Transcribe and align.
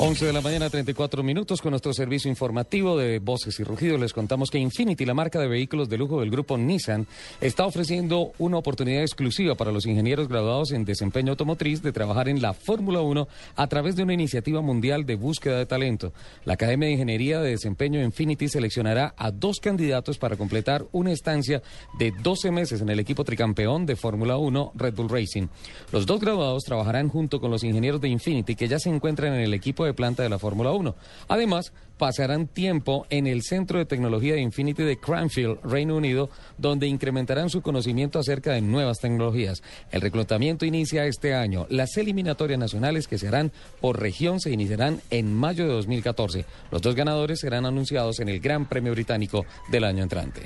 11 0.00 0.26
de 0.26 0.32
la 0.32 0.40
mañana, 0.40 0.70
34 0.70 1.24
minutos 1.24 1.60
con 1.60 1.70
nuestro 1.72 1.92
servicio 1.92 2.30
informativo 2.30 2.96
de 2.96 3.18
Voces 3.18 3.58
y 3.58 3.64
Rugidos. 3.64 3.98
Les 3.98 4.12
contamos 4.12 4.48
que 4.48 4.56
Infinity, 4.56 5.04
la 5.04 5.12
marca 5.12 5.40
de 5.40 5.48
vehículos 5.48 5.88
de 5.88 5.98
lujo 5.98 6.20
del 6.20 6.30
grupo 6.30 6.56
Nissan, 6.56 7.08
está 7.40 7.66
ofreciendo 7.66 8.30
una 8.38 8.58
oportunidad 8.58 9.02
exclusiva 9.02 9.56
para 9.56 9.72
los 9.72 9.86
ingenieros 9.86 10.28
graduados 10.28 10.70
en 10.70 10.84
desempeño 10.84 11.32
automotriz 11.32 11.82
de 11.82 11.90
trabajar 11.90 12.28
en 12.28 12.40
la 12.40 12.54
Fórmula 12.54 13.00
1 13.00 13.26
a 13.56 13.66
través 13.66 13.96
de 13.96 14.04
una 14.04 14.14
iniciativa 14.14 14.60
mundial 14.60 15.04
de 15.04 15.16
búsqueda 15.16 15.58
de 15.58 15.66
talento. 15.66 16.12
La 16.44 16.54
Academia 16.54 16.86
de 16.86 16.92
Ingeniería 16.92 17.40
de 17.40 17.50
Desempeño 17.50 18.00
Infinity 18.00 18.46
seleccionará 18.46 19.14
a 19.16 19.32
dos 19.32 19.58
candidatos 19.58 20.16
para 20.16 20.36
completar 20.36 20.86
una 20.92 21.10
estancia 21.10 21.60
de 21.98 22.12
12 22.22 22.52
meses 22.52 22.80
en 22.80 22.88
el 22.88 23.00
equipo 23.00 23.24
tricampeón 23.24 23.84
de 23.84 23.96
Fórmula 23.96 24.36
1 24.36 24.74
Red 24.76 24.94
Bull 24.94 25.08
Racing. 25.08 25.48
Los 25.90 26.06
dos 26.06 26.20
graduados 26.20 26.62
trabajarán 26.62 27.08
junto 27.08 27.40
con 27.40 27.50
los 27.50 27.64
ingenieros 27.64 28.00
de 28.00 28.10
Infinity 28.10 28.54
que 28.54 28.68
ya 28.68 28.78
se 28.78 28.90
encuentran 28.90 29.34
en 29.34 29.40
el 29.40 29.54
equipo 29.54 29.87
de 29.87 29.87
planta 29.94 30.22
de 30.22 30.28
la 30.28 30.38
Fórmula 30.38 30.72
1. 30.72 30.94
Además, 31.28 31.72
pasarán 31.98 32.46
tiempo 32.46 33.06
en 33.10 33.26
el 33.26 33.42
Centro 33.42 33.78
de 33.78 33.84
Tecnología 33.84 34.34
de 34.34 34.40
Infinity 34.40 34.84
de 34.84 34.98
Cranfield, 34.98 35.58
Reino 35.64 35.96
Unido, 35.96 36.30
donde 36.56 36.86
incrementarán 36.86 37.50
su 37.50 37.60
conocimiento 37.60 38.18
acerca 38.18 38.52
de 38.52 38.60
nuevas 38.60 39.00
tecnologías. 39.00 39.62
El 39.90 40.00
reclutamiento 40.00 40.64
inicia 40.64 41.06
este 41.06 41.34
año. 41.34 41.66
Las 41.68 41.96
eliminatorias 41.96 42.58
nacionales 42.58 43.08
que 43.08 43.18
se 43.18 43.28
harán 43.28 43.52
por 43.80 44.00
región 44.00 44.40
se 44.40 44.52
iniciarán 44.52 45.00
en 45.10 45.34
mayo 45.34 45.66
de 45.66 45.72
2014. 45.74 46.44
Los 46.70 46.82
dos 46.82 46.94
ganadores 46.94 47.40
serán 47.40 47.66
anunciados 47.66 48.20
en 48.20 48.28
el 48.28 48.40
Gran 48.40 48.66
Premio 48.66 48.92
Británico 48.92 49.44
del 49.70 49.84
año 49.84 50.02
entrante. 50.02 50.42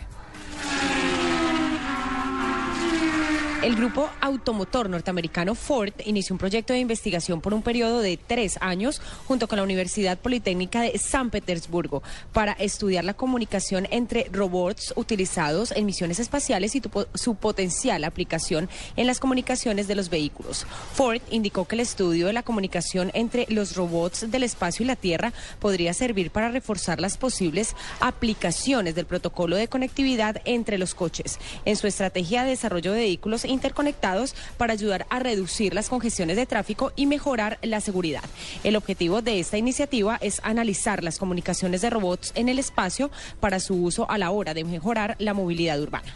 El 3.63 3.77
grupo 3.77 4.11
automotor 4.21 4.91
norteamericano 4.91 5.55
Ford 5.55 5.93
inició 6.05 6.35
un 6.35 6.39
proyecto 6.39 6.73
de 6.73 6.81
investigación 6.81 7.41
por 7.41 7.55
un 7.55 7.63
periodo 7.63 8.01
de 8.01 8.17
tres 8.17 8.59
años 8.61 9.01
junto 9.29 9.47
con 9.47 9.57
la 9.57 9.63
Universidad 9.63 10.19
Politécnica 10.19 10.81
de 10.81 10.99
San 10.99 11.31
Petersburgo 11.31 12.03
para 12.33 12.55
estudiar 12.55 13.05
la 13.05 13.15
comunicación 13.15 13.87
entre 13.93 14.27
robots 14.33 14.93
utilizados 14.97 15.71
en 15.71 15.87
misiones 15.87 16.19
espaciales 16.19 16.75
y 16.75 16.83
su 17.15 17.37
potencial 17.37 18.03
aplicación 18.03 18.69
en 18.97 19.07
las 19.07 19.21
comunicaciones 19.21 19.87
de 19.87 19.95
los 19.95 20.11
vehículos. 20.11 20.67
Ford 20.95 21.23
indicó 21.31 21.65
que 21.69 21.77
el 21.77 21.83
estudio 21.83 22.27
de 22.27 22.33
la 22.33 22.43
comunicación 22.43 23.13
entre 23.15 23.47
los 23.49 23.77
robots 23.77 24.29
del 24.29 24.43
espacio 24.43 24.83
y 24.83 24.89
la 24.89 24.97
Tierra 24.97 25.33
podría 25.61 25.95
servir 25.95 26.33
para 26.33 26.51
reforzar 26.51 27.01
las 27.01 27.17
posibles 27.17 27.77
aplicaciones 28.01 28.97
del 28.97 29.07
protocolo 29.07 29.55
de 29.55 29.69
conectividad 29.69 30.43
entre 30.47 30.79
los 30.79 30.97
coches 30.97 31.39
en 31.65 31.77
su 31.77 31.87
estrategia 31.87 32.43
de 32.43 32.51
desarrollo 32.51 32.93
de 32.93 33.03
vehículos 33.03 33.45
interconectados 33.53 34.35
para 34.57 34.73
ayudar 34.73 35.07
a 35.11 35.19
reducir 35.19 35.75
las 35.75 35.89
congestiones 35.89 36.37
de 36.37 36.47
tráfico 36.47 36.93
y 36.97 37.07
mejorar 37.07 37.59
la 37.63 37.81
seguridad. 37.81 38.25
El 38.65 38.77
objetivo 38.77 39.23
de 39.23 39.39
esta 39.39 39.59
iniciativa 39.59 40.19
es 40.21 40.41
analizar 40.43 41.05
las 41.05 41.19
comunicaciones 41.19 41.83
de 41.83 41.91
robots 41.91 42.33
en 42.35 42.49
el 42.49 42.59
espacio 42.59 43.11
para 43.41 43.61
su 43.61 43.75
uso 43.75 44.11
a 44.11 44.19
la 44.19 44.31
hora 44.31 44.55
de 44.55 44.65
mejorar 44.65 45.17
la 45.19 45.35
movilidad 45.35 45.81
urbana. 45.81 46.13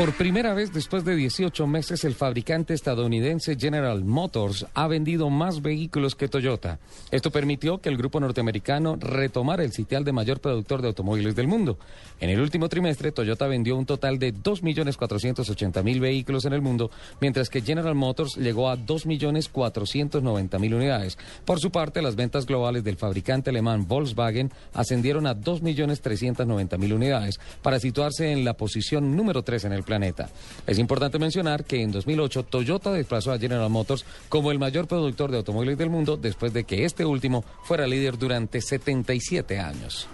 Por 0.00 0.14
primera 0.14 0.54
vez 0.54 0.72
después 0.72 1.04
de 1.04 1.14
18 1.14 1.66
meses, 1.66 2.04
el 2.04 2.14
fabricante 2.14 2.72
estadounidense 2.72 3.58
General 3.60 4.02
Motors 4.02 4.64
ha 4.72 4.88
vendido 4.88 5.28
más 5.28 5.60
vehículos 5.60 6.14
que 6.14 6.26
Toyota. 6.26 6.78
Esto 7.10 7.30
permitió 7.30 7.82
que 7.82 7.90
el 7.90 7.98
grupo 7.98 8.18
norteamericano 8.18 8.96
retomara 8.98 9.62
el 9.62 9.72
sitial 9.72 10.02
de 10.02 10.12
mayor 10.12 10.40
productor 10.40 10.80
de 10.80 10.88
automóviles 10.88 11.36
del 11.36 11.48
mundo. 11.48 11.78
En 12.18 12.30
el 12.30 12.40
último 12.40 12.70
trimestre, 12.70 13.12
Toyota 13.12 13.46
vendió 13.46 13.76
un 13.76 13.84
total 13.84 14.18
de 14.18 14.32
2.480.000 14.32 16.00
vehículos 16.00 16.46
en 16.46 16.54
el 16.54 16.62
mundo, 16.62 16.90
mientras 17.20 17.50
que 17.50 17.60
General 17.60 17.94
Motors 17.94 18.36
llegó 18.36 18.70
a 18.70 18.78
2.490.000 18.78 20.74
unidades. 20.74 21.18
Por 21.44 21.60
su 21.60 21.70
parte, 21.70 22.00
las 22.00 22.16
ventas 22.16 22.46
globales 22.46 22.84
del 22.84 22.96
fabricante 22.96 23.50
alemán 23.50 23.86
Volkswagen 23.86 24.50
ascendieron 24.72 25.26
a 25.26 25.36
2.390.000 25.36 26.94
unidades, 26.94 27.38
para 27.60 27.78
situarse 27.78 28.32
en 28.32 28.46
la 28.46 28.54
posición 28.54 29.14
número 29.14 29.42
3 29.42 29.66
en 29.66 29.72
el 29.74 29.84
planeta. 29.90 30.30
Es 30.68 30.78
importante 30.78 31.18
mencionar 31.18 31.64
que 31.64 31.82
en 31.82 31.90
2008 31.90 32.44
Toyota 32.44 32.92
desplazó 32.92 33.32
a 33.32 33.38
General 33.40 33.68
Motors 33.68 34.04
como 34.28 34.52
el 34.52 34.60
mayor 34.60 34.86
productor 34.86 35.32
de 35.32 35.38
automóviles 35.38 35.78
del 35.78 35.90
mundo 35.90 36.16
después 36.16 36.52
de 36.52 36.62
que 36.62 36.84
este 36.84 37.04
último 37.04 37.44
fuera 37.64 37.88
líder 37.88 38.16
durante 38.16 38.60
77 38.60 39.58
años. 39.58 40.06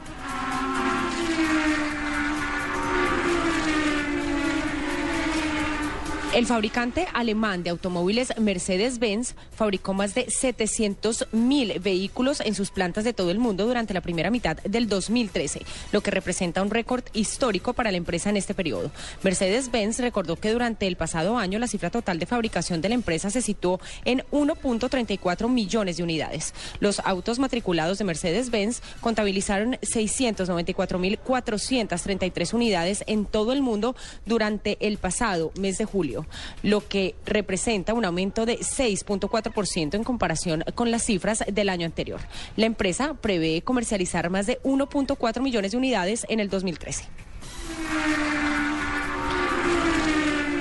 El 6.37 6.45
fabricante 6.45 7.09
alemán 7.15 7.63
de 7.63 7.71
automóviles 7.71 8.35
Mercedes-Benz 8.39 9.35
fabricó 9.57 9.95
más 9.95 10.15
de 10.15 10.29
700 10.29 11.29
mil 11.33 11.81
vehículos 11.81 12.43
en 12.43 12.55
sus 12.55 12.71
plantas 12.71 13.05
de 13.05 13.15
todo 13.15 13.31
el 13.31 13.39
mundo 13.39 13.67
durante 13.67 13.95
la 13.95 14.03
primera 14.03 14.31
mitad 14.31 14.59
del 14.59 14.87
2013, 14.87 15.63
lo 15.93 16.03
que 16.03 16.11
representa 16.11 16.61
un 16.61 16.69
récord 16.69 17.05
histórico 17.15 17.73
para 17.73 17.91
la 17.91 17.97
empresa 17.97 18.29
en 18.29 18.37
este 18.37 18.53
periodo. 18.53 18.91
Mercedes-Benz 19.23 20.01
recordó 20.01 20.37
que 20.37 20.53
durante 20.53 20.87
el 20.87 20.97
pasado 20.97 21.39
año 21.39 21.59
la 21.59 21.69
cifra 21.69 21.89
total 21.89 22.19
de 22.19 22.27
fabricación 22.27 22.83
de 22.83 22.91
la 22.91 22.97
empresa 22.97 23.31
se 23.31 23.41
situó 23.41 23.81
en 24.05 24.23
1.34 24.31 25.49
millones 25.49 25.97
de 25.97 26.03
unidades. 26.03 26.53
Los 26.81 27.01
autos 27.01 27.39
matriculados 27.39 27.97
de 27.97 28.05
Mercedes-Benz 28.05 28.83
contabilizaron 29.01 29.77
694.433 29.77 32.53
unidades 32.53 33.05
en 33.07 33.25
todo 33.25 33.55
el 33.55 33.63
mundo 33.63 33.97
durante 34.27 34.77
el 34.87 34.99
pasado 34.99 35.51
mes 35.59 35.79
de 35.79 35.87
julio 35.87 36.26
lo 36.63 36.87
que 36.87 37.15
representa 37.25 37.95
un 37.95 38.05
aumento 38.05 38.47
de 38.47 38.59
6.4% 38.59 39.95
en 39.95 40.05
comparación 40.05 40.65
con 40.75 40.91
las 40.91 41.05
cifras 41.05 41.45
del 41.51 41.69
año 41.69 41.87
anterior. 41.87 42.21
La 42.57 42.67
empresa 42.67 43.15
prevé 43.15 43.63
comercializar 43.63 44.31
más 44.31 44.47
de 44.47 44.61
1.4 44.63 45.41
millones 45.41 45.73
de 45.73 45.77
unidades 45.77 46.27
en 46.29 46.41
el 46.41 46.49
2013. 46.49 47.26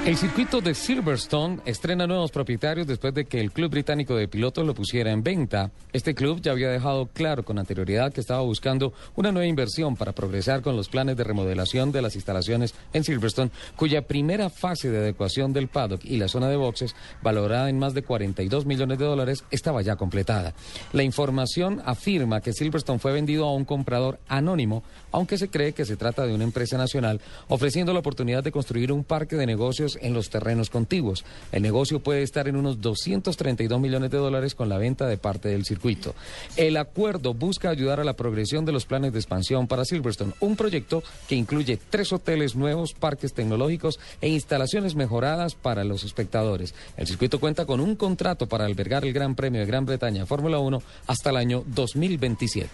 El 0.05 0.17
circuito 0.17 0.61
de 0.61 0.75
Silverstone 0.75 1.61
estrena 1.66 2.05
nuevos 2.05 2.29
propietarios 2.29 2.85
después 2.85 3.11
de 3.16 3.25
que 3.25 3.39
el 3.39 3.51
club 3.51 3.71
británico 3.71 4.16
de 4.16 4.27
pilotos 4.27 4.63
lo 4.63 4.75
pusiera 4.75 5.11
en 5.11 5.23
venta. 5.23 5.71
Este 5.93 6.13
club 6.13 6.41
ya 6.43 6.51
había 6.51 6.69
dejado 6.69 7.07
claro 7.07 7.43
con 7.43 7.57
anterioridad 7.57 8.13
que 8.13 8.21
estaba 8.21 8.41
buscando 8.41 8.93
una 9.16 9.31
nueva 9.31 9.47
inversión 9.47 9.95
para 9.95 10.11
progresar 10.11 10.61
con 10.61 10.77
los 10.77 10.89
planes 10.89 11.17
de 11.17 11.23
remodelación 11.23 11.91
de 11.91 12.03
las 12.03 12.13
instalaciones 12.13 12.75
en 12.93 13.03
Silverstone, 13.03 13.49
cuya 13.75 14.03
primera 14.03 14.51
fase 14.51 14.91
de 14.91 14.99
adecuación 14.99 15.53
del 15.53 15.69
paddock 15.69 16.05
y 16.05 16.17
la 16.17 16.27
zona 16.27 16.49
de 16.49 16.55
boxes, 16.55 16.95
valorada 17.23 17.67
en 17.67 17.79
más 17.79 17.95
de 17.95 18.03
42 18.03 18.67
millones 18.67 18.99
de 18.99 19.05
dólares, 19.05 19.43
estaba 19.49 19.81
ya 19.81 19.95
completada. 19.95 20.53
La 20.93 21.01
información 21.01 21.81
afirma 21.83 22.41
que 22.41 22.53
Silverstone 22.53 22.99
fue 22.99 23.11
vendido 23.11 23.45
a 23.47 23.55
un 23.55 23.66
comprador 23.66 24.19
anónimo, 24.27 24.84
aunque 25.11 25.40
se 25.40 25.49
cree 25.49 25.73
que 25.73 25.84
se 25.84 25.97
trata 25.97 26.28
de 26.28 26.35
una 26.35 26.43
empresa 26.43 26.78
nacional, 26.78 27.22
ofreciendo 27.47 27.91
la 27.91 28.02
oportunidad 28.02 28.43
de 28.43 28.52
construir 28.52 28.91
un 28.91 29.03
parque 29.03 29.35
de 29.35 29.47
negocios 29.47 29.94
en 30.01 30.13
los 30.13 30.29
terrenos 30.29 30.69
contiguos. 30.69 31.25
El 31.51 31.63
negocio 31.63 31.99
puede 31.99 32.23
estar 32.23 32.47
en 32.47 32.55
unos 32.55 32.81
232 32.81 33.79
millones 33.79 34.11
de 34.11 34.17
dólares 34.17 34.55
con 34.55 34.69
la 34.69 34.77
venta 34.77 35.07
de 35.07 35.17
parte 35.17 35.49
del 35.49 35.65
circuito. 35.65 36.15
El 36.57 36.77
acuerdo 36.77 37.33
busca 37.33 37.69
ayudar 37.69 37.99
a 37.99 38.03
la 38.03 38.13
progresión 38.13 38.65
de 38.65 38.71
los 38.71 38.85
planes 38.85 39.13
de 39.13 39.19
expansión 39.19 39.67
para 39.67 39.85
Silverstone, 39.85 40.33
un 40.39 40.55
proyecto 40.55 41.03
que 41.27 41.35
incluye 41.35 41.79
tres 41.89 42.11
hoteles 42.13 42.55
nuevos, 42.55 42.93
parques 42.93 43.33
tecnológicos 43.33 43.99
e 44.21 44.29
instalaciones 44.29 44.95
mejoradas 44.95 45.55
para 45.55 45.83
los 45.83 46.03
espectadores. 46.03 46.73
El 46.97 47.07
circuito 47.07 47.39
cuenta 47.39 47.65
con 47.65 47.79
un 47.79 47.95
contrato 47.95 48.47
para 48.47 48.65
albergar 48.65 49.05
el 49.05 49.13
Gran 49.13 49.35
Premio 49.35 49.61
de 49.61 49.67
Gran 49.67 49.85
Bretaña 49.85 50.25
Fórmula 50.25 50.59
1 50.59 50.81
hasta 51.07 51.29
el 51.29 51.37
año 51.37 51.63
2027. 51.67 52.69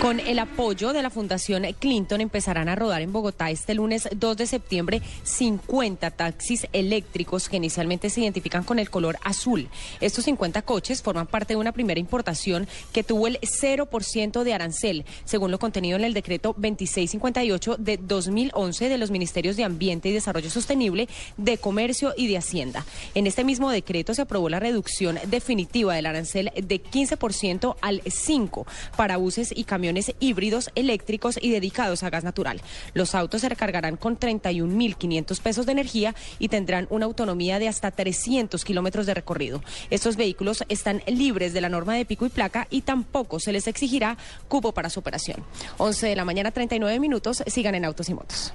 Con 0.00 0.20
el 0.20 0.38
apoyo 0.38 0.92
de 0.92 1.02
la 1.02 1.10
Fundación 1.10 1.66
Clinton 1.76 2.20
empezarán 2.20 2.68
a 2.68 2.76
rodar 2.76 3.02
en 3.02 3.12
Bogotá 3.12 3.50
este 3.50 3.74
lunes 3.74 4.08
2 4.14 4.36
de 4.36 4.46
septiembre 4.46 5.02
50 5.24 6.12
taxis 6.12 6.68
eléctricos 6.72 7.48
que 7.48 7.56
inicialmente 7.56 8.08
se 8.08 8.20
identifican 8.20 8.62
con 8.62 8.78
el 8.78 8.90
color 8.90 9.18
azul. 9.24 9.68
Estos 10.00 10.26
50 10.26 10.62
coches 10.62 11.02
forman 11.02 11.26
parte 11.26 11.54
de 11.54 11.56
una 11.56 11.72
primera 11.72 11.98
importación 11.98 12.68
que 12.92 13.02
tuvo 13.02 13.26
el 13.26 13.40
0% 13.40 14.44
de 14.44 14.54
arancel, 14.54 15.04
según 15.24 15.50
lo 15.50 15.58
contenido 15.58 15.96
en 15.96 16.04
el 16.04 16.14
decreto 16.14 16.54
2658 16.56 17.76
de 17.78 17.96
2011 17.96 18.88
de 18.88 18.98
los 18.98 19.10
Ministerios 19.10 19.56
de 19.56 19.64
Ambiente 19.64 20.10
y 20.10 20.12
Desarrollo 20.12 20.48
Sostenible, 20.48 21.08
de 21.36 21.58
Comercio 21.58 22.14
y 22.16 22.28
de 22.28 22.38
Hacienda. 22.38 22.86
En 23.16 23.26
este 23.26 23.42
mismo 23.42 23.68
decreto 23.70 24.14
se 24.14 24.22
aprobó 24.22 24.48
la 24.48 24.60
reducción 24.60 25.18
definitiva 25.26 25.96
del 25.96 26.06
arancel 26.06 26.52
de 26.54 26.80
15% 26.80 27.74
al 27.80 28.00
5% 28.04 28.64
para 28.96 29.16
buses 29.16 29.52
y 29.54 29.64
híbridos 30.20 30.70
eléctricos 30.74 31.38
y 31.40 31.50
dedicados 31.50 32.02
a 32.02 32.10
gas 32.10 32.24
natural. 32.24 32.60
Los 32.94 33.14
autos 33.14 33.40
se 33.40 33.48
recargarán 33.48 33.96
con 33.96 34.18
31.500 34.18 35.40
pesos 35.40 35.66
de 35.66 35.72
energía 35.72 36.14
y 36.38 36.48
tendrán 36.48 36.86
una 36.90 37.06
autonomía 37.06 37.58
de 37.58 37.68
hasta 37.68 37.90
300 37.90 38.64
kilómetros 38.64 39.06
de 39.06 39.14
recorrido. 39.14 39.62
Estos 39.90 40.16
vehículos 40.16 40.64
están 40.68 41.02
libres 41.06 41.52
de 41.52 41.60
la 41.60 41.68
norma 41.68 41.94
de 41.94 42.04
pico 42.04 42.26
y 42.26 42.30
placa 42.30 42.66
y 42.70 42.82
tampoco 42.82 43.40
se 43.40 43.52
les 43.52 43.66
exigirá 43.66 44.16
cupo 44.48 44.72
para 44.72 44.90
su 44.90 45.00
operación. 45.00 45.44
11 45.78 46.06
de 46.06 46.16
la 46.16 46.24
mañana, 46.24 46.50
39 46.50 46.98
minutos. 47.00 47.42
Sigan 47.46 47.74
en 47.74 47.84
Autos 47.84 48.08
y 48.08 48.14
Motos. 48.14 48.52